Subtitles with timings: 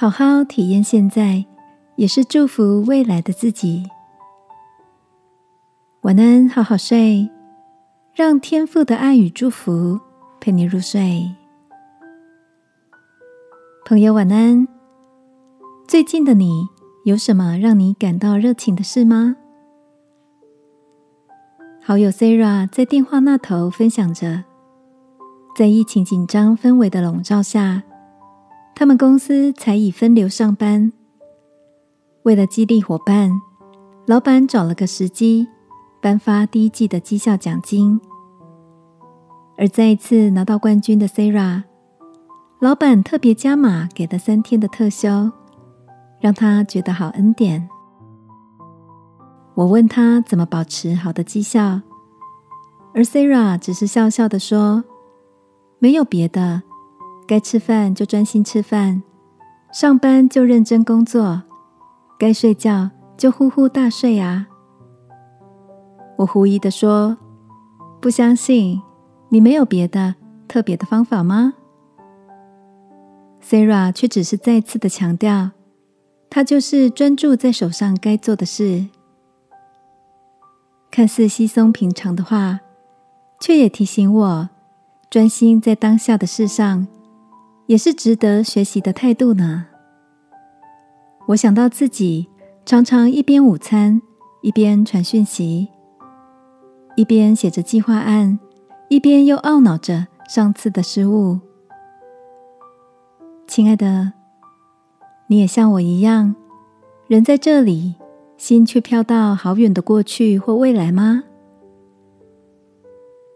[0.00, 1.44] 好好体验现在，
[1.96, 3.86] 也是祝福未来的自己。
[6.00, 7.28] 晚安，好好睡，
[8.14, 10.00] 让天父的爱与祝福
[10.40, 11.30] 陪你入睡。
[13.84, 14.66] 朋友，晚安。
[15.86, 16.66] 最近的你
[17.04, 19.36] 有什么让你感到热情的事吗？
[21.84, 24.44] 好友 Sara 在电话那头分享着，
[25.54, 27.82] 在疫情紧张氛围的笼罩下。
[28.80, 30.90] 他们公司才以分流上班。
[32.22, 33.30] 为了激励伙伴，
[34.06, 35.46] 老板找了个时机
[36.00, 38.00] 颁发第一季的绩效奖金。
[39.58, 41.64] 而再一次拿到冠军的 Sarah，
[42.58, 45.30] 老板特别加码给了三天的特休，
[46.18, 47.68] 让他觉得好恩典。
[49.56, 51.82] 我问他怎么保持好的绩效，
[52.94, 54.84] 而 Sarah 只是笑笑的说
[55.78, 56.62] ：“没有别的。”
[57.30, 59.04] 该吃饭就专心吃饭，
[59.70, 61.40] 上班就认真工作，
[62.18, 64.48] 该睡觉就呼呼大睡啊！
[66.18, 67.16] 我狐疑的说
[68.02, 68.82] ：“不相信
[69.28, 70.16] 你没有别的
[70.48, 71.54] 特别的方法吗
[73.40, 75.52] ？”Sarah 却只是再次的强调，
[76.28, 78.88] 他就是专注在手上该做的事。
[80.90, 82.58] 看似稀松平常的话，
[83.38, 84.48] 却也提醒我
[85.08, 86.88] 专心在当下的事上。
[87.70, 89.66] 也是值得学习的态度呢。
[91.28, 92.28] 我想到自己
[92.66, 94.02] 常常一边午餐，
[94.42, 95.68] 一边传讯息，
[96.96, 98.40] 一边写着计划案，
[98.88, 101.38] 一边又懊恼着上次的失误。
[103.46, 104.14] 亲爱的，
[105.28, 106.34] 你也像我一样，
[107.06, 107.94] 人在这里，
[108.36, 111.22] 心却飘到好远的过去或未来吗？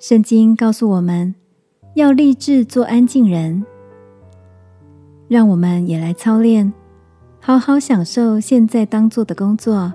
[0.00, 1.34] 圣经告诉我们
[1.96, 3.66] 要立志做安静人。
[5.32, 6.70] 让我们也来操练，
[7.40, 9.90] 好好享受现在当做的工作，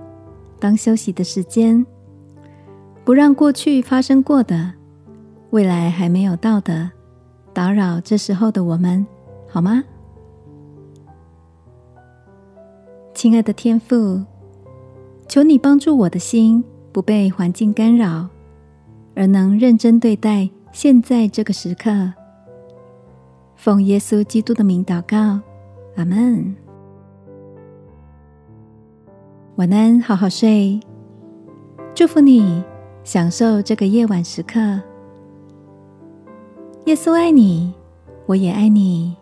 [0.58, 1.86] 当休息的时间，
[3.06, 4.74] 不让过去发生过的、
[5.52, 6.90] 未来还没有到的
[7.54, 9.06] 打扰这时候的我们，
[9.48, 9.84] 好吗？
[13.14, 14.20] 亲爱的天父，
[15.28, 18.28] 求你帮助我的心不被环境干扰，
[19.14, 22.12] 而能认真对待现在这个时刻。
[23.58, 25.42] 奉耶稣基督的名祷告，
[25.96, 26.56] 阿门。
[29.56, 30.80] 晚安，好好睡。
[31.96, 32.64] 祝福你，
[33.04, 34.60] 享受这个夜晚时刻。
[36.86, 37.74] 耶稣爱你，
[38.28, 39.18] 我也爱你。